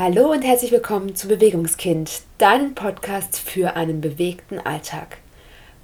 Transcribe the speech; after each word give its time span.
Hallo 0.00 0.30
und 0.30 0.42
herzlich 0.42 0.70
willkommen 0.70 1.16
zu 1.16 1.26
Bewegungskind, 1.26 2.22
deinem 2.38 2.76
Podcast 2.76 3.36
für 3.36 3.74
einen 3.74 4.00
bewegten 4.00 4.60
Alltag. 4.60 5.18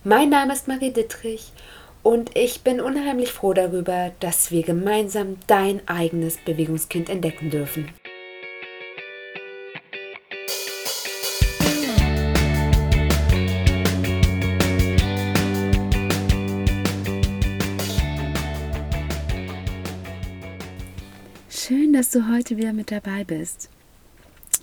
Mein 0.04 0.29
Name 0.29 0.52
ist 0.52 0.68
Marie 0.68 0.92
Dittrich 0.92 1.50
und 2.04 2.30
ich 2.36 2.60
bin 2.60 2.80
unheimlich 2.80 3.32
froh 3.32 3.54
darüber, 3.54 4.12
dass 4.20 4.52
wir 4.52 4.62
gemeinsam 4.62 5.38
dein 5.48 5.80
eigenes 5.88 6.36
Bewegungskind 6.36 7.10
entdecken 7.10 7.50
dürfen. 7.50 7.88
Schön, 21.50 21.92
dass 21.92 22.12
du 22.12 22.32
heute 22.32 22.56
wieder 22.56 22.72
mit 22.72 22.92
dabei 22.92 23.24
bist. 23.24 23.70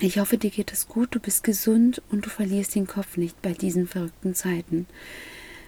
Ich 0.04 0.18
hoffe, 0.18 0.40
dir 0.40 0.50
geht 0.50 0.74
es 0.74 0.88
gut, 0.88 1.14
du 1.14 1.20
bist 1.20 1.44
gesund 1.44 2.02
und 2.10 2.26
du 2.26 2.30
verlierst 2.32 2.74
den 2.74 2.88
Kopf 2.88 3.18
nicht 3.18 3.40
bei 3.44 3.54
diesen 3.54 3.88
verrückten 3.88 4.34
Zeiten. 4.34 4.88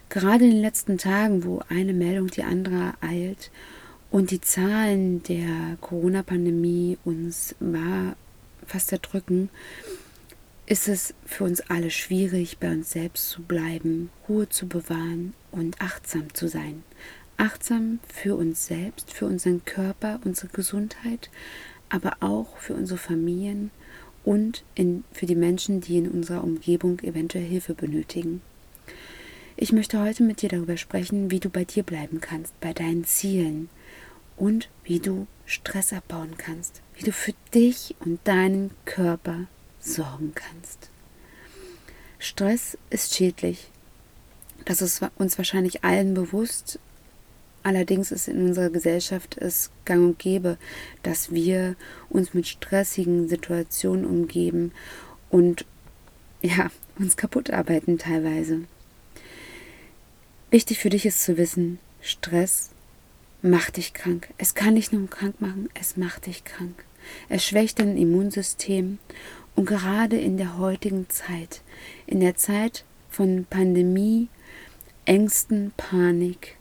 Gerade 0.09 0.45
in 0.45 0.49
den 0.49 0.61
letzten 0.61 0.97
Tagen, 0.97 1.43
wo 1.43 1.61
eine 1.69 1.93
Meldung 1.93 2.31
die 2.31 2.41
andere 2.41 2.95
eilt 2.99 3.51
und 4.09 4.31
die 4.31 4.41
Zahlen 4.41 5.21
der 5.21 5.77
Corona-Pandemie 5.81 6.97
uns 7.05 7.53
war 7.59 8.15
fast 8.65 8.91
erdrücken, 8.91 9.49
ist 10.65 10.87
es 10.87 11.13
für 11.27 11.43
uns 11.43 11.61
alle 11.69 11.91
schwierig, 11.91 12.57
bei 12.57 12.71
uns 12.71 12.89
selbst 12.89 13.29
zu 13.29 13.43
bleiben, 13.43 14.09
Ruhe 14.27 14.49
zu 14.49 14.67
bewahren 14.67 15.35
und 15.51 15.79
achtsam 15.79 16.33
zu 16.33 16.47
sein. 16.47 16.81
Achtsam 17.37 17.99
für 18.11 18.35
uns 18.35 18.65
selbst, 18.65 19.13
für 19.13 19.27
unseren 19.27 19.63
Körper, 19.63 20.19
unsere 20.25 20.47
Gesundheit, 20.47 21.29
aber 21.89 22.17
auch 22.21 22.57
für 22.57 22.73
unsere 22.73 22.97
Familien 22.97 23.69
und 24.23 24.63
in, 24.75 25.03
für 25.11 25.25
die 25.25 25.35
Menschen, 25.35 25.81
die 25.81 25.97
in 25.97 26.09
unserer 26.09 26.43
Umgebung 26.43 26.99
eventuell 26.99 27.45
Hilfe 27.45 27.73
benötigen. 27.73 28.41
Ich 29.55 29.71
möchte 29.71 30.01
heute 30.01 30.23
mit 30.23 30.41
dir 30.41 30.49
darüber 30.49 30.77
sprechen, 30.77 31.29
wie 31.29 31.39
du 31.39 31.49
bei 31.49 31.63
dir 31.63 31.83
bleiben 31.83 32.21
kannst, 32.21 32.59
bei 32.59 32.73
deinen 32.73 33.05
Zielen 33.05 33.69
und 34.35 34.69
wie 34.83 34.99
du 34.99 35.27
Stress 35.45 35.93
abbauen 35.93 36.37
kannst, 36.37 36.81
wie 36.95 37.03
du 37.03 37.11
für 37.11 37.33
dich 37.53 37.95
und 37.99 38.19
deinen 38.23 38.71
Körper 38.85 39.45
sorgen 39.79 40.33
kannst. 40.33 40.89
Stress 42.17 42.77
ist 42.89 43.15
schädlich. 43.15 43.69
Das 44.65 44.81
ist 44.81 45.01
uns 45.17 45.37
wahrscheinlich 45.37 45.83
allen 45.83 46.13
bewusst, 46.13 46.79
Allerdings 47.63 48.11
ist 48.11 48.27
in 48.27 48.45
unserer 48.45 48.69
Gesellschaft 48.69 49.37
es 49.37 49.71
gang 49.85 50.03
und 50.03 50.19
gäbe, 50.19 50.57
dass 51.01 51.31
wir 51.31 51.75
uns 52.09 52.33
mit 52.33 52.47
stressigen 52.47 53.29
Situationen 53.29 54.05
umgeben 54.05 54.73
und 55.29 55.65
ja, 56.41 56.69
uns 56.99 57.15
kaputt 57.15 57.51
arbeiten 57.51 57.97
teilweise. 57.97 58.61
Wichtig 60.51 60.79
für 60.79 60.89
dich 60.89 61.05
ist 61.05 61.23
zu 61.23 61.37
wissen, 61.37 61.79
Stress 62.01 62.69
macht 63.41 63.77
dich 63.77 63.93
krank. 63.93 64.29
Es 64.37 64.55
kann 64.55 64.75
dich 64.75 64.91
nur 64.91 65.09
krank 65.09 65.39
machen, 65.39 65.69
es 65.73 65.95
macht 65.95 66.25
dich 66.25 66.43
krank. 66.43 66.83
Es 67.29 67.45
schwächt 67.45 67.79
dein 67.79 67.97
Immunsystem 67.97 68.99
und 69.55 69.65
gerade 69.65 70.17
in 70.17 70.37
der 70.37 70.57
heutigen 70.57 71.09
Zeit, 71.09 71.61
in 72.07 72.19
der 72.19 72.35
Zeit 72.35 72.83
von 73.09 73.45
Pandemie, 73.49 74.27
Ängsten, 75.05 75.71
Panik, 75.77 76.57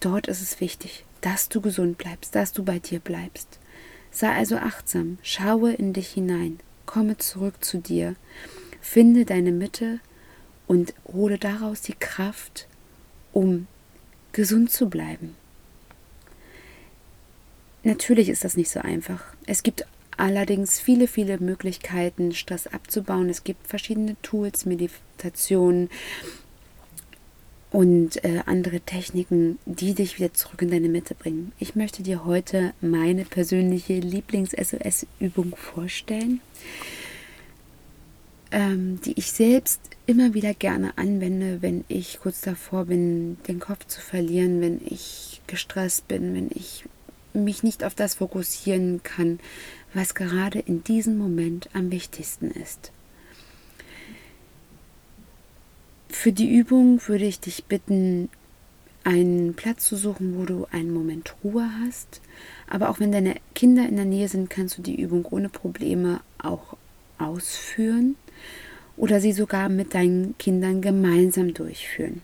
Dort 0.00 0.28
ist 0.28 0.42
es 0.42 0.60
wichtig, 0.60 1.04
dass 1.20 1.48
du 1.48 1.60
gesund 1.60 1.98
bleibst, 1.98 2.34
dass 2.34 2.52
du 2.52 2.64
bei 2.64 2.78
dir 2.78 3.00
bleibst. 3.00 3.58
Sei 4.10 4.30
also 4.30 4.56
achtsam, 4.56 5.18
schaue 5.22 5.72
in 5.72 5.92
dich 5.92 6.08
hinein, 6.08 6.60
komme 6.86 7.18
zurück 7.18 7.64
zu 7.64 7.78
dir, 7.78 8.16
finde 8.80 9.24
deine 9.24 9.52
Mitte 9.52 10.00
und 10.66 10.94
hole 11.06 11.38
daraus 11.38 11.82
die 11.82 11.94
Kraft, 11.94 12.66
um 13.32 13.66
gesund 14.32 14.70
zu 14.70 14.88
bleiben. 14.88 15.34
Natürlich 17.82 18.28
ist 18.28 18.44
das 18.44 18.56
nicht 18.56 18.70
so 18.70 18.80
einfach. 18.80 19.22
Es 19.46 19.62
gibt 19.62 19.86
allerdings 20.16 20.80
viele, 20.80 21.06
viele 21.06 21.38
Möglichkeiten, 21.38 22.32
Stress 22.32 22.66
abzubauen. 22.66 23.28
Es 23.28 23.44
gibt 23.44 23.66
verschiedene 23.66 24.16
Tools, 24.22 24.66
Meditationen, 24.66 25.88
und 27.76 28.24
äh, 28.24 28.40
andere 28.46 28.80
Techniken, 28.80 29.58
die 29.66 29.92
dich 29.92 30.18
wieder 30.18 30.32
zurück 30.32 30.62
in 30.62 30.70
deine 30.70 30.88
Mitte 30.88 31.14
bringen. 31.14 31.52
Ich 31.58 31.76
möchte 31.76 32.02
dir 32.02 32.24
heute 32.24 32.72
meine 32.80 33.26
persönliche 33.26 33.98
Lieblings-SOS-Übung 33.98 35.54
vorstellen, 35.56 36.40
ähm, 38.50 38.98
die 39.04 39.12
ich 39.18 39.30
selbst 39.30 39.78
immer 40.06 40.32
wieder 40.32 40.54
gerne 40.54 40.96
anwende, 40.96 41.60
wenn 41.60 41.84
ich 41.88 42.18
kurz 42.22 42.40
davor 42.40 42.86
bin, 42.86 43.36
den 43.46 43.60
Kopf 43.60 43.86
zu 43.86 44.00
verlieren, 44.00 44.62
wenn 44.62 44.80
ich 44.82 45.42
gestresst 45.46 46.08
bin, 46.08 46.34
wenn 46.34 46.48
ich 46.54 46.86
mich 47.34 47.62
nicht 47.62 47.84
auf 47.84 47.94
das 47.94 48.14
fokussieren 48.14 49.02
kann, 49.02 49.38
was 49.92 50.14
gerade 50.14 50.60
in 50.60 50.82
diesem 50.82 51.18
Moment 51.18 51.68
am 51.74 51.90
wichtigsten 51.90 52.52
ist. 52.52 52.90
Für 56.08 56.32
die 56.32 56.54
Übung 56.54 57.00
würde 57.06 57.24
ich 57.24 57.40
dich 57.40 57.64
bitten, 57.64 58.28
einen 59.06 59.54
Platz 59.54 59.84
zu 59.84 59.96
suchen, 59.96 60.36
wo 60.36 60.44
du 60.44 60.66
einen 60.72 60.92
Moment 60.92 61.36
Ruhe 61.44 61.70
hast. 61.80 62.20
Aber 62.68 62.90
auch 62.90 62.98
wenn 62.98 63.12
deine 63.12 63.36
Kinder 63.54 63.88
in 63.88 63.96
der 63.96 64.04
Nähe 64.04 64.28
sind, 64.28 64.50
kannst 64.50 64.78
du 64.78 64.82
die 64.82 65.00
Übung 65.00 65.24
ohne 65.26 65.48
Probleme 65.48 66.20
auch 66.38 66.76
ausführen 67.18 68.16
oder 68.96 69.20
sie 69.20 69.32
sogar 69.32 69.68
mit 69.68 69.94
deinen 69.94 70.36
Kindern 70.38 70.80
gemeinsam 70.80 71.54
durchführen. 71.54 72.22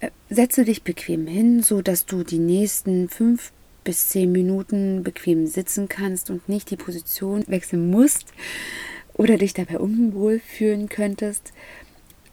Äh, 0.00 0.10
setze 0.28 0.64
dich 0.64 0.82
bequem 0.82 1.26
hin, 1.26 1.62
so 1.62 1.80
dass 1.80 2.04
du 2.04 2.22
die 2.22 2.38
nächsten 2.38 3.08
fünf 3.08 3.52
bis 3.84 4.08
zehn 4.08 4.30
Minuten 4.30 5.02
bequem 5.02 5.46
sitzen 5.46 5.88
kannst 5.88 6.28
und 6.28 6.48
nicht 6.48 6.70
die 6.70 6.76
Position 6.76 7.42
wechseln 7.46 7.90
musst 7.90 8.34
oder 9.18 9.36
dich 9.36 9.52
dabei 9.52 9.78
unwohl 9.78 10.40
fühlen 10.40 10.88
könntest, 10.88 11.52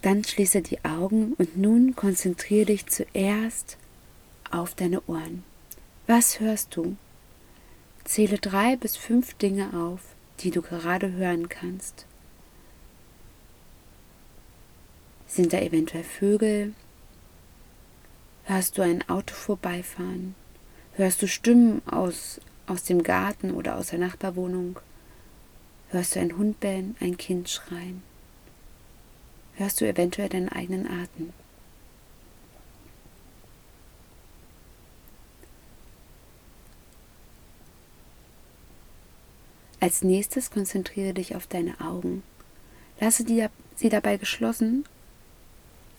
dann 0.01 0.23
schließe 0.23 0.61
die 0.61 0.85
Augen 0.85 1.33
und 1.33 1.57
nun 1.57 1.95
konzentriere 1.95 2.67
dich 2.67 2.85
zuerst 2.85 3.77
auf 4.51 4.75
deine 4.75 5.01
Ohren. 5.07 5.43
Was 6.07 6.39
hörst 6.39 6.75
du? 6.75 6.95
Zähle 8.05 8.37
drei 8.37 8.75
bis 8.75 8.95
fünf 8.95 9.33
Dinge 9.33 9.73
auf, 9.73 9.99
die 10.41 10.51
du 10.51 10.61
gerade 10.61 11.11
hören 11.11 11.49
kannst. 11.49 12.05
Sind 15.25 15.53
da 15.53 15.59
eventuell 15.59 16.03
Vögel? 16.03 16.73
Hörst 18.43 18.77
du 18.77 18.83
ein 18.83 19.09
Auto 19.09 19.33
vorbeifahren? 19.33 20.35
Hörst 20.93 21.23
du 21.23 21.27
Stimmen 21.27 21.81
aus, 21.87 22.39
aus 22.67 22.83
dem 22.83 23.01
Garten 23.01 23.51
oder 23.51 23.75
aus 23.75 23.87
der 23.87 23.99
Nachbarwohnung? 23.99 24.79
Hörst 25.95 26.17
du 26.17 26.19
einen 26.19 26.37
Hund 26.37 26.59
bellen, 26.59 26.97
ein 26.99 27.15
Kind 27.15 27.47
schreien? 27.47 28.03
Hörst 29.53 29.79
du 29.79 29.87
eventuell 29.87 30.27
deinen 30.27 30.49
eigenen 30.49 30.87
Atem? 30.87 31.31
Als 39.79 40.03
nächstes 40.03 40.51
konzentriere 40.51 41.13
dich 41.13 41.33
auf 41.33 41.47
deine 41.47 41.79
Augen. 41.79 42.23
Lasse 42.99 43.23
die, 43.23 43.47
sie 43.77 43.87
dabei 43.87 44.17
geschlossen 44.17 44.83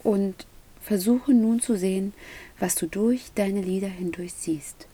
und 0.02 0.46
versuche 0.82 1.32
nun 1.32 1.60
zu 1.60 1.74
sehen, 1.74 2.12
was 2.58 2.74
du 2.74 2.86
durch 2.86 3.32
deine 3.34 3.62
Lider 3.62 3.88
hindurch 3.88 4.34
siehst. 4.34 4.88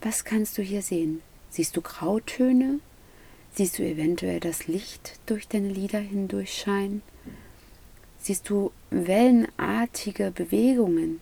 Was 0.00 0.24
kannst 0.24 0.56
du 0.56 0.62
hier 0.62 0.82
sehen? 0.82 1.20
Siehst 1.48 1.76
du 1.76 1.80
Grautöne? 1.80 2.78
Siehst 3.52 3.78
du 3.78 3.82
eventuell 3.82 4.40
das 4.40 4.68
Licht 4.68 5.18
durch 5.26 5.48
deine 5.48 5.68
Lider 5.68 5.98
hindurch 5.98 6.54
scheinen? 6.54 7.02
Siehst 8.18 8.48
du 8.48 8.70
wellenartige 8.90 10.30
Bewegungen? 10.30 11.20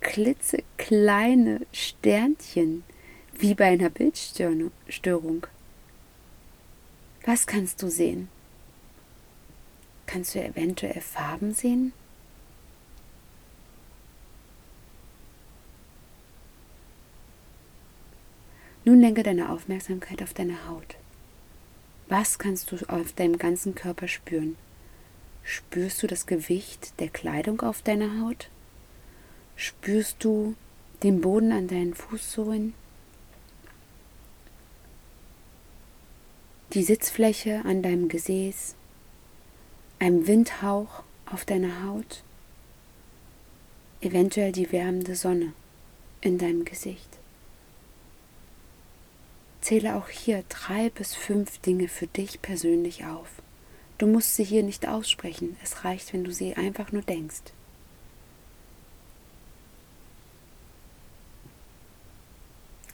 Klitzekleine 0.00 1.66
Sternchen, 1.72 2.84
wie 3.32 3.54
bei 3.54 3.66
einer 3.66 3.90
Bildstörung. 3.90 5.46
Was 7.24 7.46
kannst 7.46 7.82
du 7.82 7.88
sehen? 7.88 8.28
Kannst 10.06 10.34
du 10.34 10.42
eventuell 10.42 11.00
Farben 11.00 11.52
sehen? 11.54 11.92
Nun 18.84 19.00
lenke 19.00 19.22
deine 19.22 19.50
Aufmerksamkeit 19.50 20.22
auf 20.22 20.34
deine 20.34 20.68
Haut. 20.68 20.96
Was 22.08 22.38
kannst 22.38 22.72
du 22.72 22.76
auf 22.88 23.12
deinem 23.12 23.38
ganzen 23.38 23.74
Körper 23.74 24.08
spüren? 24.08 24.56
Spürst 25.44 26.02
du 26.02 26.06
das 26.06 26.26
Gewicht 26.26 26.98
der 27.00 27.08
Kleidung 27.08 27.60
auf 27.60 27.82
deiner 27.82 28.20
Haut? 28.20 28.48
Spürst 29.56 30.16
du 30.24 30.54
den 31.02 31.20
Boden 31.20 31.52
an 31.52 31.68
deinen 31.68 31.94
Fußsohlen? 31.94 32.74
die 36.72 36.84
Sitzfläche 36.84 37.64
an 37.64 37.82
deinem 37.82 38.08
Gesäß, 38.08 38.76
einem 39.98 40.26
Windhauch 40.26 41.02
auf 41.26 41.44
deiner 41.44 41.84
Haut, 41.84 42.22
eventuell 44.00 44.52
die 44.52 44.70
wärmende 44.70 45.16
Sonne 45.16 45.52
in 46.20 46.38
deinem 46.38 46.64
Gesicht. 46.64 47.19
Zähle 49.60 49.96
auch 49.96 50.08
hier 50.08 50.44
drei 50.48 50.90
bis 50.90 51.14
fünf 51.14 51.58
Dinge 51.58 51.88
für 51.88 52.06
dich 52.06 52.40
persönlich 52.40 53.04
auf. 53.04 53.28
Du 53.98 54.06
musst 54.06 54.34
sie 54.36 54.44
hier 54.44 54.62
nicht 54.62 54.88
aussprechen, 54.88 55.56
es 55.62 55.84
reicht, 55.84 56.12
wenn 56.12 56.24
du 56.24 56.32
sie 56.32 56.54
einfach 56.54 56.92
nur 56.92 57.02
denkst. 57.02 57.52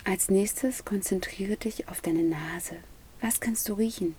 Als 0.04 0.28
nächstes 0.28 0.84
konzentriere 0.84 1.56
dich 1.56 1.88
auf 1.88 2.00
deine 2.00 2.22
Nase. 2.22 2.76
Was 3.20 3.40
kannst 3.40 3.69
du 3.69 3.74
riechen? 3.74 4.14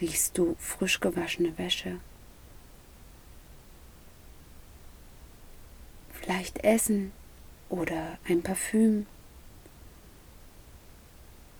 Riechst 0.00 0.36
du 0.38 0.56
frisch 0.58 1.00
gewaschene 1.00 1.56
Wäsche? 1.58 1.98
Vielleicht 6.12 6.64
Essen 6.64 7.12
oder 7.68 8.18
ein 8.28 8.42
Parfüm? 8.42 9.06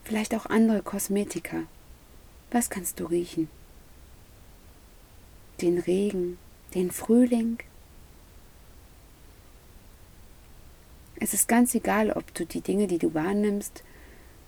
Vielleicht 0.06 0.36
auch 0.36 0.46
andere 0.46 0.82
Kosmetika. 0.82 1.64
Was 2.52 2.70
kannst 2.70 3.00
du 3.00 3.06
riechen? 3.06 3.48
Den 5.60 5.80
Regen, 5.80 6.38
den 6.74 6.92
Frühling? 6.92 7.58
Es 11.16 11.34
ist 11.34 11.48
ganz 11.48 11.74
egal, 11.74 12.12
ob 12.12 12.32
du 12.34 12.46
die 12.46 12.60
Dinge, 12.60 12.86
die 12.86 12.98
du 12.98 13.14
wahrnimmst, 13.14 13.82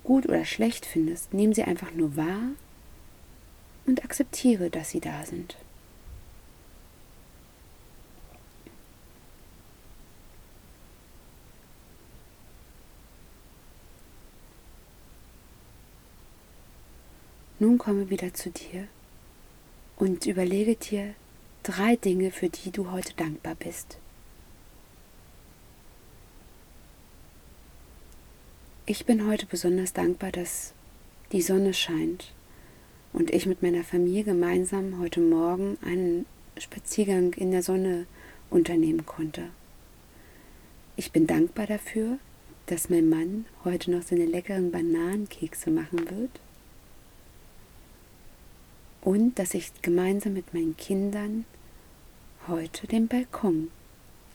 gut 0.05 0.29
oder 0.29 0.45
schlecht 0.45 0.87
findest. 0.87 1.35
Nimm 1.35 1.53
sie 1.53 1.65
einfach 1.65 1.91
nur 1.91 2.15
wahr 2.15 2.51
und 3.85 4.05
akzeptiere, 4.05 4.71
dass 4.71 4.91
sie 4.91 5.01
da 5.01 5.27
sind. 5.27 5.57
Nun 17.69 17.76
komme 17.76 18.09
wieder 18.09 18.32
zu 18.32 18.49
dir 18.49 18.88
und 19.99 20.25
überlege 20.25 20.75
dir 20.75 21.15
drei 21.62 21.97
Dinge, 21.97 22.31
für 22.31 22.49
die 22.49 22.70
du 22.70 22.91
heute 22.91 23.12
dankbar 23.12 23.56
bist. 23.56 23.99
Ich 28.87 29.05
bin 29.05 29.26
heute 29.29 29.44
besonders 29.44 29.93
dankbar, 29.93 30.32
dass 30.32 30.73
die 31.32 31.43
Sonne 31.43 31.75
scheint 31.75 32.32
und 33.12 33.31
ich 33.35 33.44
mit 33.44 33.61
meiner 33.61 33.85
Familie 33.85 34.25
gemeinsam 34.25 34.99
heute 34.99 35.21
Morgen 35.21 35.76
einen 35.85 36.25
Spaziergang 36.56 37.35
in 37.35 37.50
der 37.50 37.62
Sonne 37.62 38.06
unternehmen 38.49 39.05
konnte. 39.05 39.43
Ich 40.97 41.12
bin 41.12 41.26
dankbar 41.26 41.67
dafür, 41.67 42.19
dass 42.64 42.88
mein 42.88 43.11
Mann 43.11 43.44
heute 43.62 43.91
noch 43.91 44.00
seine 44.05 44.25
leckeren 44.25 44.71
Bananenkekse 44.73 45.71
machen 45.71 46.09
wird 46.09 46.41
und 49.09 49.39
dass 49.39 49.55
ich 49.55 49.73
gemeinsam 49.81 50.35
mit 50.35 50.53
meinen 50.53 50.77
Kindern 50.77 51.47
heute 52.47 52.87
den 52.87 53.09
Balkon 53.09 53.71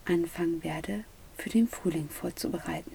anfangen 0.04 0.64
werde, 0.64 1.04
für 1.38 1.52
den 1.52 1.68
Frühling 1.68 2.10
vorzubereiten. 2.10 2.92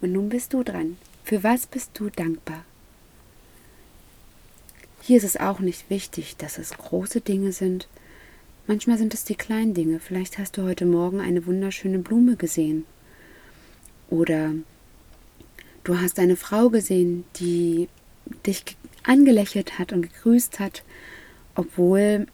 Und 0.00 0.10
nun 0.10 0.28
bist 0.28 0.52
du 0.52 0.64
dran. 0.64 0.98
Für 1.22 1.44
was 1.44 1.68
bist 1.68 1.92
du 1.94 2.10
dankbar? 2.10 2.64
Hier 5.02 5.18
ist 5.18 5.24
es 5.24 5.36
auch 5.36 5.60
nicht 5.60 5.88
wichtig, 5.88 6.36
dass 6.36 6.58
es 6.58 6.76
große 6.76 7.20
Dinge 7.20 7.52
sind. 7.52 7.86
Manchmal 8.66 8.98
sind 8.98 9.14
es 9.14 9.22
die 9.22 9.36
kleinen 9.36 9.74
Dinge. 9.74 10.00
Vielleicht 10.00 10.36
hast 10.36 10.56
du 10.56 10.64
heute 10.64 10.84
Morgen 10.84 11.20
eine 11.20 11.46
wunderschöne 11.46 12.00
Blume 12.00 12.34
gesehen. 12.34 12.86
Oder 14.08 14.54
du 15.84 15.98
hast 15.98 16.18
eine 16.18 16.36
Frau 16.36 16.70
gesehen, 16.70 17.24
die 17.36 17.88
dich 18.46 18.64
angelächelt 19.02 19.78
hat 19.78 19.92
und 19.92 20.02
gegrüßt 20.02 20.60
hat, 20.60 20.84
obwohl 21.54 22.26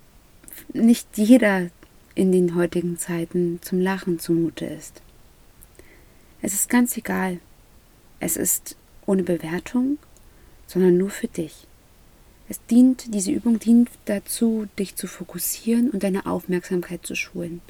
nicht 0.73 1.07
jeder 1.17 1.69
in 2.15 2.33
den 2.33 2.55
heutigen 2.55 2.99
Zeiten 2.99 3.61
zum 3.63 3.81
Lachen 3.81 4.19
zumute 4.19 4.65
ist. 4.65 5.03
Es 6.43 6.55
ist 6.55 6.69
ganz 6.69 6.97
egal, 6.97 7.39
es 8.21 8.37
ist 8.37 8.77
ohne 9.07 9.23
Bewertung, 9.23 9.99
sondern 10.67 10.97
nur 10.97 11.11
für 11.11 11.29
dich. 11.29 11.67
Es 12.49 12.65
dient, 12.67 13.13
diese 13.15 13.33
Übung 13.33 13.59
dient 13.59 13.91
dazu, 14.05 14.67
dich 14.79 14.95
zu 14.95 15.07
fokussieren 15.07 15.91
und 15.91 16.03
deine 16.03 16.27
Aufmerksamkeit 16.27 17.05
zu 17.05 17.15
schulen. 17.15 17.61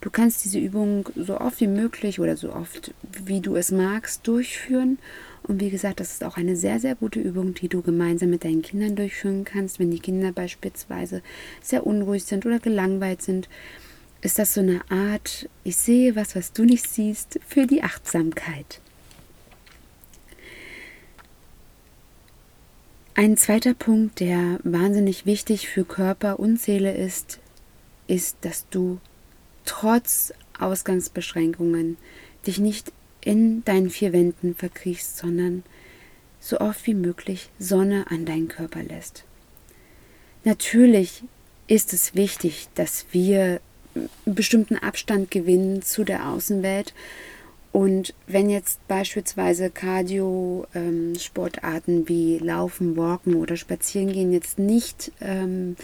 Du 0.00 0.08
kannst 0.08 0.44
diese 0.44 0.58
Übung 0.58 1.08
so 1.14 1.38
oft 1.38 1.60
wie 1.60 1.66
möglich 1.66 2.20
oder 2.20 2.36
so 2.36 2.52
oft 2.52 2.94
wie 3.24 3.40
du 3.40 3.56
es 3.56 3.70
magst 3.70 4.26
durchführen. 4.26 4.98
Und 5.42 5.60
wie 5.60 5.70
gesagt, 5.70 6.00
das 6.00 6.12
ist 6.12 6.24
auch 6.24 6.36
eine 6.36 6.56
sehr, 6.56 6.80
sehr 6.80 6.94
gute 6.94 7.20
Übung, 7.20 7.54
die 7.54 7.68
du 7.68 7.82
gemeinsam 7.82 8.30
mit 8.30 8.44
deinen 8.44 8.62
Kindern 8.62 8.96
durchführen 8.96 9.44
kannst. 9.44 9.78
Wenn 9.78 9.90
die 9.90 9.98
Kinder 9.98 10.32
beispielsweise 10.32 11.22
sehr 11.62 11.86
unruhig 11.86 12.24
sind 12.24 12.46
oder 12.46 12.60
gelangweilt 12.60 13.20
sind, 13.22 13.48
ist 14.22 14.38
das 14.38 14.54
so 14.54 14.60
eine 14.60 14.80
Art, 14.90 15.48
ich 15.64 15.76
sehe 15.76 16.16
was, 16.16 16.36
was 16.36 16.52
du 16.52 16.64
nicht 16.64 16.88
siehst, 16.88 17.40
für 17.46 17.66
die 17.66 17.82
Achtsamkeit. 17.82 18.80
Ein 23.14 23.36
zweiter 23.36 23.74
Punkt, 23.74 24.20
der 24.20 24.60
wahnsinnig 24.62 25.26
wichtig 25.26 25.68
für 25.68 25.84
Körper 25.84 26.38
und 26.38 26.60
Seele 26.60 26.94
ist, 26.94 27.38
ist, 28.06 28.36
dass 28.42 28.68
du 28.70 28.98
trotz 29.70 30.34
Ausgangsbeschränkungen 30.58 31.96
dich 32.44 32.58
nicht 32.58 32.92
in 33.20 33.64
deinen 33.64 33.88
vier 33.88 34.12
Wänden 34.12 34.56
verkriechst, 34.56 35.16
sondern 35.16 35.62
so 36.40 36.58
oft 36.58 36.88
wie 36.88 36.94
möglich 36.94 37.50
Sonne 37.60 38.06
an 38.10 38.24
deinen 38.24 38.48
Körper 38.48 38.82
lässt. 38.82 39.22
Natürlich 40.42 41.22
ist 41.68 41.92
es 41.92 42.16
wichtig, 42.16 42.66
dass 42.74 43.06
wir 43.12 43.60
einen 43.94 44.08
bestimmten 44.24 44.76
Abstand 44.76 45.30
gewinnen 45.30 45.82
zu 45.82 46.02
der 46.02 46.28
Außenwelt 46.28 46.92
und 47.70 48.12
wenn 48.26 48.50
jetzt 48.50 48.84
beispielsweise 48.88 49.70
Cardio-Sportarten 49.70 51.98
ähm, 51.98 52.08
wie 52.08 52.38
Laufen, 52.38 52.96
Walken 52.96 53.36
oder 53.36 53.56
Spazierengehen 53.56 54.32
jetzt 54.32 54.58
nicht 54.58 55.12
ähm, 55.20 55.76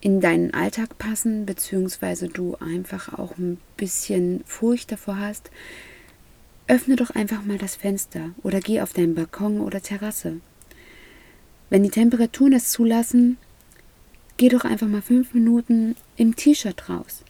in 0.00 0.20
deinen 0.20 0.54
Alltag 0.54 0.98
passen, 0.98 1.44
beziehungsweise 1.46 2.28
du 2.28 2.56
einfach 2.60 3.18
auch 3.18 3.36
ein 3.36 3.58
bisschen 3.76 4.42
Furcht 4.46 4.92
davor 4.92 5.18
hast, 5.18 5.50
öffne 6.68 6.96
doch 6.96 7.10
einfach 7.10 7.44
mal 7.44 7.58
das 7.58 7.76
Fenster 7.76 8.30
oder 8.42 8.60
geh 8.60 8.80
auf 8.80 8.92
deinen 8.92 9.14
Balkon 9.14 9.60
oder 9.60 9.80
Terrasse. 9.80 10.40
Wenn 11.70 11.82
die 11.82 11.90
Temperaturen 11.90 12.52
es 12.52 12.70
zulassen, 12.70 13.38
geh 14.36 14.48
doch 14.48 14.64
einfach 14.64 14.86
mal 14.86 15.02
fünf 15.02 15.34
Minuten 15.34 15.96
im 16.16 16.36
T-Shirt 16.36 16.88
raus. 16.88 17.24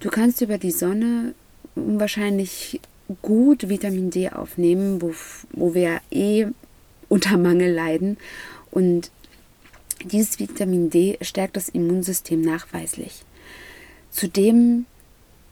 Du 0.00 0.10
kannst 0.10 0.40
über 0.40 0.58
die 0.58 0.70
Sonne 0.70 1.34
wahrscheinlich 1.74 2.80
gut 3.22 3.68
Vitamin 3.68 4.10
D 4.10 4.30
aufnehmen, 4.30 5.00
wo, 5.02 5.14
wo 5.52 5.74
wir 5.74 6.00
eh 6.10 6.46
unter 7.08 7.36
Mangel 7.36 7.72
leiden. 7.72 8.16
Und 8.70 9.10
dieses 10.04 10.38
Vitamin 10.38 10.90
D 10.90 11.18
stärkt 11.20 11.56
das 11.56 11.68
Immunsystem 11.68 12.40
nachweislich. 12.40 13.24
Zudem 14.10 14.86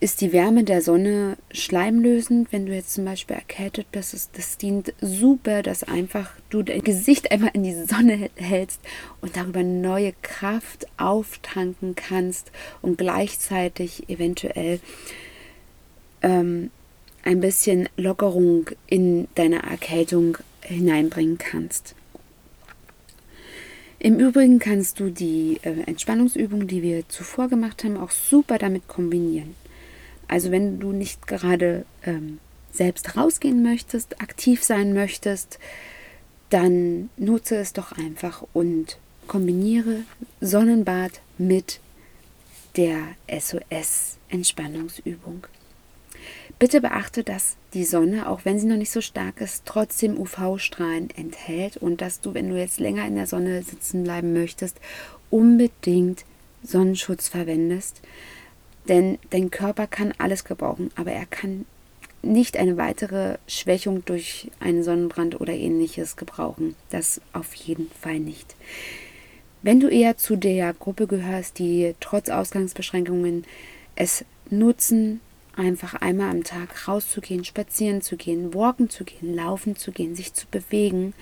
ist 0.00 0.20
die 0.20 0.32
Wärme 0.32 0.62
der 0.62 0.80
Sonne 0.80 1.36
schleimlösend, 1.50 2.52
wenn 2.52 2.66
du 2.66 2.72
jetzt 2.72 2.94
zum 2.94 3.04
Beispiel 3.04 3.34
erkältet 3.34 3.90
bist. 3.90 4.14
Das, 4.14 4.30
das 4.30 4.56
dient 4.56 4.94
super, 5.00 5.62
dass 5.62 5.82
einfach 5.82 6.30
du 6.50 6.62
dein 6.62 6.82
Gesicht 6.82 7.32
einmal 7.32 7.50
in 7.52 7.64
die 7.64 7.74
Sonne 7.74 8.30
hältst 8.36 8.80
und 9.20 9.36
darüber 9.36 9.64
neue 9.64 10.12
Kraft 10.22 10.86
auftanken 10.98 11.96
kannst 11.96 12.52
und 12.80 12.96
gleichzeitig 12.96 14.08
eventuell 14.08 14.78
ähm, 16.22 16.70
ein 17.24 17.40
bisschen 17.40 17.88
Lockerung 17.96 18.70
in 18.86 19.26
deine 19.34 19.62
Erkältung 19.64 20.38
hineinbringen 20.62 21.38
kannst. 21.38 21.96
Im 24.00 24.20
Übrigen 24.20 24.60
kannst 24.60 25.00
du 25.00 25.10
die 25.10 25.58
äh, 25.62 25.80
Entspannungsübung, 25.86 26.68
die 26.68 26.82
wir 26.82 27.08
zuvor 27.08 27.48
gemacht 27.48 27.82
haben, 27.82 27.96
auch 27.96 28.12
super 28.12 28.58
damit 28.58 28.86
kombinieren. 28.86 29.56
Also 30.28 30.52
wenn 30.52 30.78
du 30.78 30.92
nicht 30.92 31.26
gerade 31.26 31.84
ähm, 32.04 32.38
selbst 32.70 33.16
rausgehen 33.16 33.60
möchtest, 33.62 34.20
aktiv 34.20 34.62
sein 34.62 34.92
möchtest, 34.94 35.58
dann 36.50 37.10
nutze 37.16 37.56
es 37.56 37.72
doch 37.72 37.90
einfach 37.92 38.44
und 38.52 38.98
kombiniere 39.26 40.02
Sonnenbad 40.40 41.20
mit 41.36 41.80
der 42.76 42.98
SOS-Entspannungsübung. 43.28 45.48
Bitte 46.58 46.80
beachte, 46.80 47.22
dass 47.22 47.56
die 47.72 47.84
Sonne, 47.84 48.28
auch 48.28 48.44
wenn 48.44 48.58
sie 48.58 48.66
noch 48.66 48.76
nicht 48.76 48.90
so 48.90 49.00
stark 49.00 49.40
ist, 49.40 49.62
trotzdem 49.64 50.18
UV-Strahlen 50.18 51.10
enthält 51.10 51.76
und 51.76 52.00
dass 52.00 52.20
du, 52.20 52.34
wenn 52.34 52.48
du 52.50 52.58
jetzt 52.58 52.80
länger 52.80 53.06
in 53.06 53.14
der 53.14 53.28
Sonne 53.28 53.62
sitzen 53.62 54.02
bleiben 54.02 54.32
möchtest, 54.32 54.80
unbedingt 55.30 56.24
Sonnenschutz 56.64 57.28
verwendest. 57.28 58.02
Denn 58.88 59.18
dein 59.30 59.50
Körper 59.50 59.86
kann 59.86 60.12
alles 60.18 60.44
gebrauchen, 60.44 60.90
aber 60.96 61.12
er 61.12 61.26
kann 61.26 61.64
nicht 62.22 62.56
eine 62.56 62.76
weitere 62.76 63.38
Schwächung 63.46 64.04
durch 64.04 64.50
einen 64.58 64.82
Sonnenbrand 64.82 65.40
oder 65.40 65.52
ähnliches 65.52 66.16
gebrauchen. 66.16 66.74
Das 66.90 67.20
auf 67.32 67.54
jeden 67.54 67.90
Fall 68.00 68.18
nicht. 68.18 68.56
Wenn 69.62 69.78
du 69.78 69.88
eher 69.88 70.16
zu 70.16 70.34
der 70.34 70.72
Gruppe 70.72 71.06
gehörst, 71.06 71.60
die 71.60 71.94
trotz 72.00 72.28
Ausgangsbeschränkungen 72.28 73.44
es 73.94 74.24
nutzen, 74.50 75.20
einfach 75.58 75.94
einmal 75.94 76.30
am 76.30 76.44
Tag 76.44 76.88
rauszugehen, 76.88 77.44
spazieren 77.44 78.00
zu 78.00 78.16
gehen, 78.16 78.54
walken 78.54 78.88
zu 78.88 79.04
gehen, 79.04 79.34
laufen 79.34 79.76
zu 79.76 79.92
gehen, 79.92 80.14
sich 80.14 80.32
zu 80.32 80.46
bewegen, 80.50 81.14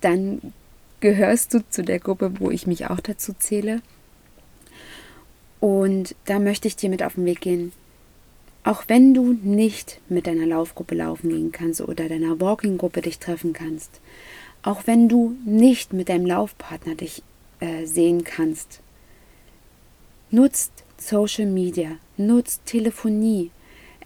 dann 0.00 0.40
gehörst 1.00 1.54
du 1.54 1.68
zu 1.68 1.82
der 1.82 1.98
Gruppe, 1.98 2.40
wo 2.40 2.50
ich 2.50 2.66
mich 2.66 2.86
auch 2.88 3.00
dazu 3.00 3.34
zähle. 3.38 3.82
Und 5.60 6.14
da 6.24 6.38
möchte 6.38 6.68
ich 6.68 6.76
dir 6.76 6.90
mit 6.90 7.02
auf 7.02 7.14
den 7.14 7.26
Weg 7.26 7.40
gehen. 7.40 7.72
Auch 8.64 8.84
wenn 8.88 9.12
du 9.12 9.34
nicht 9.42 10.00
mit 10.08 10.26
deiner 10.26 10.46
Laufgruppe 10.46 10.94
laufen 10.94 11.28
gehen 11.28 11.52
kannst 11.52 11.82
oder 11.82 12.08
deiner 12.08 12.40
Walking-Gruppe 12.40 13.02
dich 13.02 13.18
treffen 13.18 13.52
kannst, 13.52 14.00
auch 14.62 14.86
wenn 14.86 15.08
du 15.08 15.36
nicht 15.44 15.92
mit 15.92 16.08
deinem 16.08 16.24
Laufpartner 16.24 16.94
dich 16.94 17.22
äh, 17.60 17.84
sehen 17.84 18.24
kannst, 18.24 18.80
nutzt 20.30 20.72
Social 20.96 21.46
Media, 21.46 21.98
nutzt 22.16 22.64
Telefonie, 22.64 23.50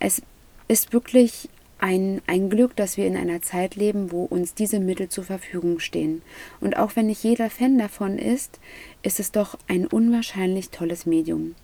es 0.01 0.23
ist 0.69 0.93
wirklich 0.93 1.49
ein, 1.79 2.21
ein 2.27 2.51
Glück, 2.51 2.75
dass 2.77 2.97
wir 2.97 3.07
in 3.07 3.17
einer 3.17 3.41
Zeit 3.41 3.77
leben, 3.77 4.11
wo 4.11 4.25
uns 4.25 4.55
diese 4.55 4.81
Mittel 4.81 5.09
zur 5.09 5.25
Verfügung 5.25 5.79
stehen. 5.79 6.23
Und 6.61 6.77
auch 6.77 6.97
wenn 6.97 7.07
nicht 7.07 7.23
jeder 7.23 7.51
Fan 7.51 7.79
davon 7.79 8.19
ist, 8.19 8.59
ist 9.03 9.21
es 9.21 9.31
doch 9.31 9.57
ein 9.69 9.87
unwahrscheinlich 9.87 10.71
tolles 10.71 11.07
Medium. 11.07 11.55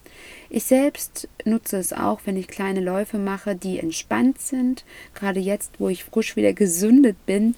Ich 0.48 0.64
selbst 0.64 1.28
nutze 1.44 1.78
es 1.78 1.92
auch, 1.92 2.20
wenn 2.24 2.36
ich 2.36 2.46
kleine 2.46 2.80
Läufe 2.80 3.18
mache, 3.18 3.56
die 3.56 3.80
entspannt 3.80 4.40
sind, 4.40 4.84
gerade 5.14 5.40
jetzt, 5.40 5.80
wo 5.80 5.88
ich 5.88 6.04
frisch 6.04 6.36
wieder 6.36 6.52
gesündet 6.52 7.16
bin, 7.26 7.56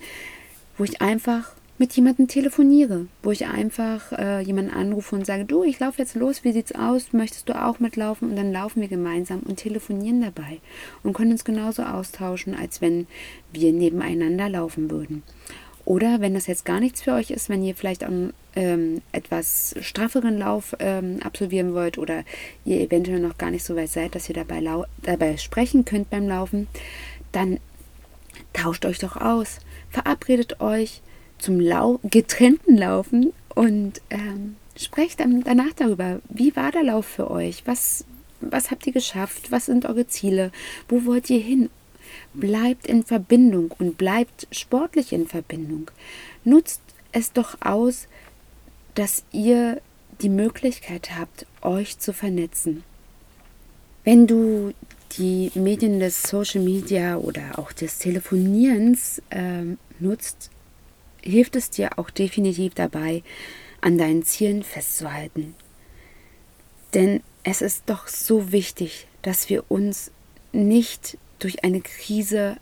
wo 0.79 0.85
ich 0.85 1.03
einfach 1.03 1.53
mit 1.79 1.93
jemandem 1.95 2.29
telefoniere, 2.29 3.07
wo 3.23 3.31
ich 3.31 3.47
einfach 3.47 4.13
äh, 4.13 4.41
jemanden 4.41 4.73
anrufe 4.73 5.15
und 5.15 5.27
sage, 5.27 5.45
du, 5.45 5.63
ich 5.63 5.79
laufe 5.79 6.01
jetzt 6.01 6.15
los, 6.15 6.43
wie 6.43 6.53
sieht's 6.53 6.75
aus? 6.75 7.13
Möchtest 7.13 7.49
du 7.49 7.55
auch 7.55 7.81
mitlaufen? 7.81 8.31
Und 8.31 8.37
dann 8.37 8.53
laufen 8.53 8.81
wir 8.81 8.89
gemeinsam 8.89 9.41
und 9.41 9.57
telefonieren 9.57 10.23
dabei 10.23 10.61
und 11.03 11.13
können 11.13 11.33
uns 11.33 11.45
genauso 11.45 11.83
austauschen, 11.83 12.55
als 12.55 12.81
wenn 12.81 13.07
wir 13.53 13.73
nebeneinander 13.73 14.49
laufen 14.49 14.91
würden. 14.91 15.23
Oder 15.85 16.21
wenn 16.21 16.35
das 16.35 16.49
jetzt 16.49 16.65
gar 16.65 16.81
nichts 16.81 17.03
für 17.03 17.13
euch 17.13 17.31
ist, 17.31 17.49
wenn 17.49 17.63
ihr 17.63 17.77
vielleicht 17.77 18.03
einen 18.03 18.33
ähm, 18.57 19.03
etwas 19.13 19.77
strafferen 19.81 20.37
Lauf 20.37 20.75
ähm, 20.81 21.21
absolvieren 21.23 21.75
wollt 21.75 21.97
oder 21.97 22.25
ihr 22.65 22.81
eventuell 22.81 23.21
noch 23.21 23.39
gar 23.39 23.53
nicht 23.53 23.65
so 23.65 23.77
weit 23.77 23.91
seid, 23.91 24.17
dass 24.17 24.29
ihr 24.29 24.35
dabei, 24.35 24.63
dabei 25.03 25.37
sprechen 25.37 25.85
könnt 25.85 26.11
beim 26.11 26.27
Laufen, 26.27 26.67
dann 27.31 27.61
tauscht 28.53 28.85
euch 28.85 28.99
doch 28.99 29.17
aus. 29.17 29.61
Verabredet 29.91 30.61
euch, 30.61 31.03
zum 31.39 31.61
Lau 31.61 32.01
getrennten 32.05 32.77
Laufen 32.77 33.33
und 33.55 34.01
ähm, 34.11 34.57
sprecht 34.77 35.21
dann 35.21 35.43
danach 35.43 35.73
darüber, 35.75 36.21
wie 36.29 36.55
war 36.57 36.73
der 36.73 36.85
Lauf 36.85 37.07
für 37.07 37.31
euch? 37.31 37.63
Was, 37.67 38.05
was 38.41 38.71
habt 38.71 38.87
ihr 38.87 38.93
geschafft? 38.93 39.51
Was 39.51 39.67
sind 39.67 39.87
eure 39.87 40.07
Ziele? 40.07 40.53
Wo 40.89 41.05
wollt 41.05 41.31
ihr 41.31 41.41
hin? 41.41 41.71
Bleibt 42.35 42.87
in 42.87 43.05
Verbindung 43.05 43.75
und 43.79 43.99
bleibt 43.99 44.47
sportlich 44.53 45.13
in 45.13 45.27
Verbindung. 45.27 45.91
Nutzt 46.45 46.81
es 47.13 47.33
doch 47.33 47.57
aus, 47.61 48.09
dass 48.95 49.25
ihr 49.33 49.81
die 50.21 50.29
Möglichkeit 50.29 51.11
habt, 51.19 51.47
euch 51.63 51.99
zu 51.99 52.13
vernetzen. 52.13 52.85
Wenn 54.05 54.27
du 54.27 54.73
die 55.19 55.51
Medien 55.55 56.01
des 56.01 56.23
Social 56.23 56.63
Media 56.63 57.17
oder 57.17 57.59
auch 57.59 57.73
des 57.73 57.99
Telefonierens 57.99 59.21
äh, 59.31 59.77
nutzt, 59.99 60.51
hilft 61.27 61.57
es 61.57 61.71
dir 61.71 61.99
auch 61.99 62.11
definitiv 62.11 62.75
dabei, 62.75 63.23
an 63.81 63.99
deinen 63.99 64.25
Zielen 64.25 64.63
festzuhalten. 64.63 65.55
Denn 66.95 67.23
es 67.45 67.63
ist 67.63 67.85
doch 67.87 68.09
so 68.09 68.53
wichtig, 68.53 69.07
dass 69.23 69.49
wir 69.51 69.71
uns 69.71 70.11
nicht 70.53 71.19
durch 71.39 71.65
eine 71.65 71.81
Krise 71.81 72.57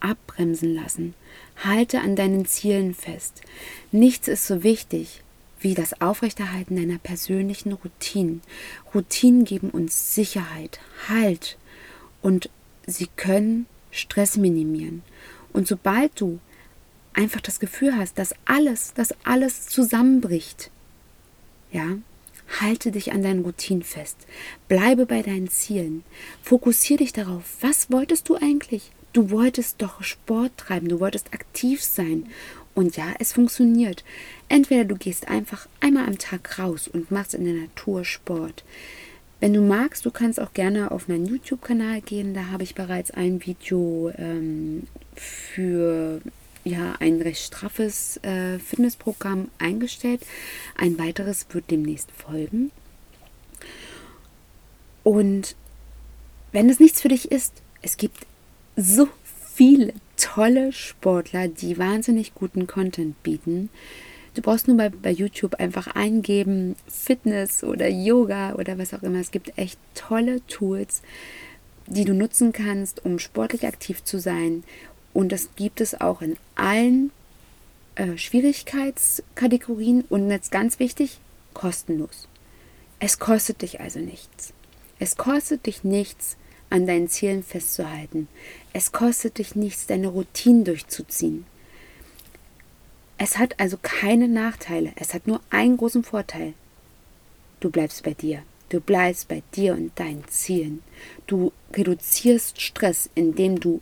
abbremsen 0.00 0.74
lassen. 0.74 1.14
Halte 1.62 2.00
an 2.00 2.16
deinen 2.16 2.46
Zielen 2.46 2.94
fest. 2.94 3.42
Nichts 3.92 4.28
ist 4.28 4.46
so 4.46 4.62
wichtig 4.62 5.22
wie 5.60 5.74
das 5.74 6.00
Aufrechterhalten 6.00 6.76
deiner 6.76 6.98
persönlichen 6.98 7.72
Routinen. 7.72 8.42
Routinen 8.94 9.44
geben 9.44 9.70
uns 9.70 10.14
Sicherheit, 10.14 10.78
Halt 11.08 11.58
und 12.22 12.48
sie 12.86 13.08
können 13.16 13.66
Stress 13.90 14.36
minimieren. 14.36 15.02
Und 15.52 15.66
sobald 15.66 16.20
du 16.20 16.38
einfach 17.14 17.40
das 17.40 17.60
Gefühl 17.60 17.96
hast, 17.96 18.18
dass 18.18 18.34
alles, 18.44 18.94
dass 18.94 19.14
alles 19.24 19.66
zusammenbricht, 19.66 20.70
ja, 21.72 21.98
halte 22.60 22.90
dich 22.90 23.12
an 23.12 23.22
deinen 23.22 23.44
Routinen 23.44 23.82
fest. 23.82 24.16
Bleibe 24.68 25.06
bei 25.06 25.22
deinen 25.22 25.48
Zielen. 25.48 26.02
Fokussiere 26.42 26.98
dich 26.98 27.12
darauf. 27.12 27.44
Was 27.60 27.90
wolltest 27.90 28.28
du 28.28 28.36
eigentlich? 28.36 28.90
Du 29.12 29.30
wolltest 29.30 29.80
doch 29.82 30.02
Sport 30.02 30.52
treiben, 30.56 30.88
du 30.88 31.00
wolltest 31.00 31.32
aktiv 31.32 31.82
sein. 31.82 32.26
Und 32.74 32.96
ja, 32.96 33.14
es 33.18 33.32
funktioniert. 33.32 34.04
Entweder 34.48 34.84
du 34.84 34.96
gehst 34.96 35.28
einfach 35.28 35.66
einmal 35.80 36.06
am 36.06 36.18
Tag 36.18 36.58
raus 36.58 36.88
und 36.88 37.10
machst 37.10 37.34
in 37.34 37.44
der 37.44 37.54
Natur 37.54 38.04
Sport. 38.04 38.64
Wenn 39.40 39.52
du 39.52 39.60
magst, 39.60 40.04
du 40.04 40.10
kannst 40.10 40.40
auch 40.40 40.52
gerne 40.52 40.90
auf 40.90 41.08
meinen 41.08 41.26
YouTube-Kanal 41.26 42.00
gehen. 42.00 42.34
Da 42.34 42.46
habe 42.46 42.64
ich 42.64 42.74
bereits 42.74 43.10
ein 43.10 43.44
Video 43.44 44.12
ähm, 44.16 44.86
für 45.14 46.20
ja 46.68 46.94
ein 47.00 47.20
recht 47.20 47.42
straffes 47.42 48.18
äh, 48.18 48.58
Fitnessprogramm 48.58 49.48
eingestellt. 49.58 50.22
Ein 50.76 50.98
weiteres 50.98 51.46
wird 51.50 51.70
demnächst 51.70 52.10
folgen. 52.12 52.70
Und 55.04 55.56
wenn 56.52 56.68
es 56.68 56.80
nichts 56.80 57.00
für 57.00 57.08
dich 57.08 57.30
ist, 57.30 57.62
es 57.82 57.96
gibt 57.96 58.26
so 58.76 59.08
viele 59.54 59.92
tolle 60.16 60.72
Sportler, 60.72 61.48
die 61.48 61.78
wahnsinnig 61.78 62.34
guten 62.34 62.66
Content 62.66 63.22
bieten. 63.22 63.70
Du 64.34 64.42
brauchst 64.42 64.68
nur 64.68 64.76
bei, 64.76 64.88
bei 64.88 65.10
YouTube 65.10 65.54
einfach 65.56 65.88
eingeben, 65.88 66.76
Fitness 66.86 67.64
oder 67.64 67.88
Yoga 67.88 68.54
oder 68.54 68.78
was 68.78 68.94
auch 68.94 69.02
immer. 69.02 69.18
Es 69.18 69.30
gibt 69.30 69.56
echt 69.58 69.78
tolle 69.94 70.46
Tools, 70.46 71.02
die 71.86 72.04
du 72.04 72.14
nutzen 72.14 72.52
kannst, 72.52 73.04
um 73.04 73.18
sportlich 73.18 73.66
aktiv 73.66 74.04
zu 74.04 74.20
sein 74.20 74.62
und 75.18 75.32
das 75.32 75.48
gibt 75.56 75.80
es 75.80 76.00
auch 76.00 76.22
in 76.22 76.36
allen 76.54 77.10
äh, 77.96 78.16
Schwierigkeitskategorien 78.16 80.04
und 80.08 80.30
jetzt 80.30 80.52
ganz 80.52 80.78
wichtig, 80.78 81.18
kostenlos. 81.54 82.28
Es 83.00 83.18
kostet 83.18 83.62
dich 83.62 83.80
also 83.80 83.98
nichts. 83.98 84.52
Es 85.00 85.16
kostet 85.16 85.66
dich 85.66 85.82
nichts, 85.82 86.36
an 86.70 86.86
deinen 86.86 87.08
Zielen 87.08 87.42
festzuhalten. 87.42 88.28
Es 88.72 88.92
kostet 88.92 89.38
dich 89.38 89.56
nichts, 89.56 89.88
deine 89.88 90.06
Routinen 90.06 90.62
durchzuziehen. 90.62 91.46
Es 93.16 93.38
hat 93.38 93.58
also 93.58 93.76
keine 93.82 94.28
Nachteile. 94.28 94.92
Es 94.94 95.14
hat 95.14 95.26
nur 95.26 95.40
einen 95.50 95.78
großen 95.78 96.04
Vorteil. 96.04 96.54
Du 97.58 97.70
bleibst 97.70 98.04
bei 98.04 98.14
dir. 98.14 98.44
Du 98.68 98.78
bleibst 98.80 99.26
bei 99.26 99.42
dir 99.56 99.72
und 99.72 99.98
deinen 99.98 100.28
Zielen. 100.28 100.84
Du 101.26 101.52
reduzierst 101.74 102.60
Stress, 102.60 103.10
indem 103.16 103.58
du 103.58 103.80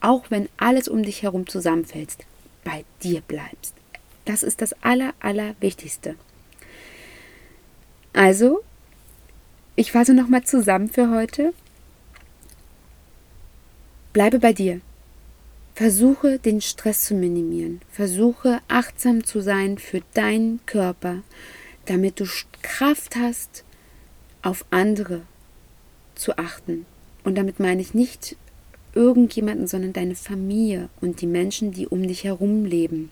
auch 0.00 0.30
wenn 0.30 0.48
alles 0.56 0.88
um 0.88 1.02
dich 1.02 1.22
herum 1.22 1.46
zusammenfällt, 1.46 2.16
bei 2.64 2.84
dir 3.02 3.20
bleibst. 3.20 3.74
Das 4.24 4.42
ist 4.42 4.60
das 4.60 4.74
Aller, 4.82 5.14
Allerwichtigste. 5.20 6.16
Also, 8.12 8.62
ich 9.76 9.92
fasse 9.92 10.14
nochmal 10.14 10.44
zusammen 10.44 10.88
für 10.88 11.10
heute. 11.10 11.52
Bleibe 14.12 14.38
bei 14.38 14.52
dir. 14.52 14.80
Versuche 15.74 16.38
den 16.38 16.62
Stress 16.62 17.04
zu 17.04 17.14
minimieren. 17.14 17.82
Versuche 17.92 18.60
achtsam 18.66 19.24
zu 19.24 19.42
sein 19.42 19.76
für 19.76 20.00
deinen 20.14 20.64
Körper, 20.64 21.18
damit 21.84 22.18
du 22.18 22.24
Kraft 22.62 23.16
hast, 23.16 23.64
auf 24.40 24.64
andere 24.70 25.20
zu 26.14 26.38
achten. 26.38 26.86
Und 27.24 27.36
damit 27.36 27.60
meine 27.60 27.82
ich 27.82 27.92
nicht 27.92 28.36
irgendjemanden, 28.96 29.66
sondern 29.68 29.92
deine 29.92 30.16
Familie 30.16 30.88
und 31.00 31.20
die 31.20 31.26
Menschen, 31.26 31.70
die 31.70 31.86
um 31.86 32.06
dich 32.08 32.24
herum 32.24 32.64
leben. 32.64 33.10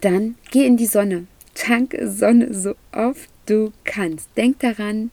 Dann 0.00 0.36
geh 0.52 0.64
in 0.64 0.76
die 0.76 0.86
Sonne. 0.86 1.26
Tanke 1.54 2.08
Sonne 2.08 2.54
so 2.54 2.74
oft 2.92 3.28
du 3.46 3.72
kannst. 3.84 4.28
Denk 4.36 4.60
daran, 4.60 5.10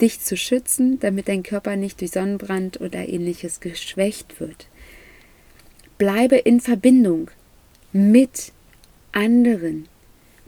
dich 0.00 0.20
zu 0.20 0.36
schützen, 0.36 0.98
damit 0.98 1.28
dein 1.28 1.42
Körper 1.42 1.76
nicht 1.76 2.00
durch 2.00 2.10
Sonnenbrand 2.10 2.80
oder 2.80 3.08
ähnliches 3.08 3.60
geschwächt 3.60 4.40
wird. 4.40 4.66
Bleibe 5.98 6.36
in 6.36 6.60
Verbindung 6.60 7.30
mit 7.92 8.52
anderen. 9.12 9.88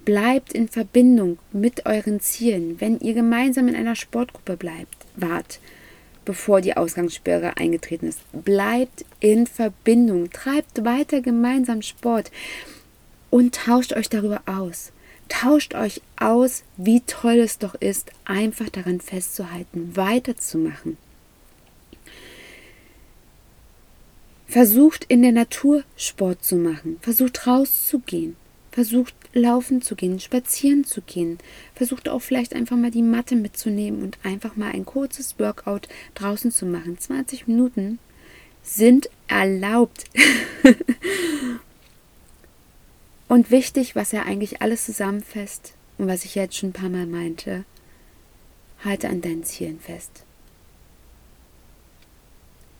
Bleibt 0.04 0.52
in 0.52 0.68
Verbindung 0.68 1.38
mit 1.52 1.86
euren 1.86 2.20
Zielen. 2.20 2.80
Wenn 2.80 2.98
ihr 2.98 3.14
gemeinsam 3.14 3.68
in 3.68 3.76
einer 3.76 3.94
Sportgruppe 3.94 4.56
bleibt, 4.56 5.06
wart, 5.16 5.60
bevor 6.28 6.60
die 6.60 6.76
Ausgangssperre 6.76 7.56
eingetreten 7.56 8.06
ist. 8.06 8.20
Bleibt 8.32 9.06
in 9.18 9.46
Verbindung. 9.46 10.30
Treibt 10.30 10.84
weiter 10.84 11.22
gemeinsam 11.22 11.80
Sport 11.80 12.30
und 13.30 13.54
tauscht 13.54 13.94
euch 13.94 14.10
darüber 14.10 14.42
aus. 14.44 14.92
Tauscht 15.30 15.74
euch 15.74 16.02
aus, 16.18 16.64
wie 16.76 17.00
toll 17.00 17.38
es 17.38 17.56
doch 17.56 17.74
ist, 17.74 18.12
einfach 18.26 18.68
daran 18.68 19.00
festzuhalten, 19.00 19.96
weiterzumachen. 19.96 20.98
Versucht 24.46 25.06
in 25.08 25.22
der 25.22 25.32
Natur 25.32 25.82
Sport 25.96 26.44
zu 26.44 26.56
machen. 26.56 26.98
Versucht 27.00 27.46
rauszugehen. 27.46 28.36
Versucht 28.78 29.16
laufen 29.32 29.82
zu 29.82 29.96
gehen, 29.96 30.20
spazieren 30.20 30.84
zu 30.84 31.02
gehen. 31.02 31.38
Versucht 31.74 32.08
auch 32.08 32.20
vielleicht 32.20 32.54
einfach 32.54 32.76
mal 32.76 32.92
die 32.92 33.02
Matte 33.02 33.34
mitzunehmen 33.34 34.04
und 34.04 34.18
einfach 34.22 34.54
mal 34.54 34.70
ein 34.70 34.86
kurzes 34.86 35.36
Workout 35.40 35.88
draußen 36.14 36.52
zu 36.52 36.64
machen. 36.64 36.96
20 36.96 37.48
Minuten 37.48 37.98
sind 38.62 39.10
erlaubt. 39.26 40.04
Und 43.26 43.50
wichtig, 43.50 43.96
was 43.96 44.12
er 44.12 44.26
eigentlich 44.26 44.62
alles 44.62 44.84
zusammenfasst 44.84 45.74
und 45.98 46.06
was 46.06 46.24
ich 46.24 46.36
jetzt 46.36 46.54
schon 46.54 46.68
ein 46.68 46.72
paar 46.72 46.88
Mal 46.88 47.06
meinte, 47.06 47.64
halte 48.84 49.08
an 49.08 49.22
deinen 49.22 49.42
Zielen 49.42 49.80
fest. 49.80 50.22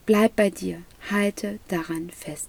Bleib 0.06 0.36
bei 0.36 0.50
dir, 0.50 0.80
halte 1.10 1.58
daran 1.66 2.10
fest. 2.10 2.48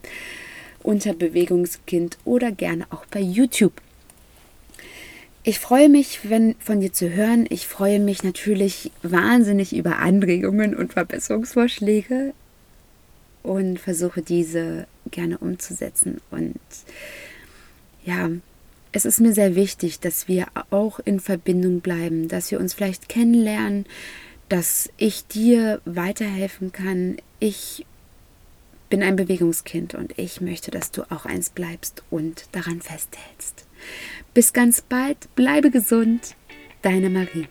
unter 0.81 1.13
Bewegungskind 1.13 2.17
oder 2.23 2.53
gerne 2.53 2.85
auch 2.91 3.05
bei 3.07 3.19
YouTube. 3.19 3.73
Ich 5.43 5.59
freue 5.59 5.89
mich, 5.89 6.29
wenn 6.29 6.55
von 6.59 6.79
dir 6.79 6.93
zu 6.93 7.09
hören. 7.09 7.45
Ich 7.49 7.67
freue 7.67 7.99
mich 7.99 8.23
natürlich 8.23 8.93
wahnsinnig 9.03 9.75
über 9.75 9.97
Anregungen 9.97 10.73
und 10.73 10.93
Verbesserungsvorschläge 10.93 12.31
und 13.43 13.79
versuche 13.79 14.21
diese 14.21 14.87
gerne 15.09 15.37
umzusetzen. 15.37 16.21
Und 16.31 16.59
ja, 18.05 18.29
es 18.91 19.05
ist 19.05 19.19
mir 19.21 19.33
sehr 19.33 19.55
wichtig, 19.55 19.99
dass 19.99 20.27
wir 20.27 20.47
auch 20.69 20.99
in 20.99 21.19
Verbindung 21.19 21.81
bleiben, 21.81 22.27
dass 22.27 22.51
wir 22.51 22.59
uns 22.59 22.73
vielleicht 22.73 23.09
kennenlernen, 23.09 23.85
dass 24.49 24.89
ich 24.97 25.25
dir 25.27 25.81
weiterhelfen 25.85 26.71
kann. 26.71 27.17
Ich 27.39 27.85
bin 28.89 29.01
ein 29.01 29.15
Bewegungskind 29.15 29.95
und 29.95 30.17
ich 30.19 30.41
möchte, 30.41 30.69
dass 30.71 30.91
du 30.91 31.03
auch 31.09 31.25
eins 31.25 31.49
bleibst 31.49 32.03
und 32.11 32.47
daran 32.51 32.81
festhältst. 32.81 33.65
Bis 34.33 34.51
ganz 34.51 34.81
bald, 34.81 35.33
bleibe 35.35 35.71
gesund, 35.71 36.35
deine 36.81 37.09
Marie. 37.09 37.47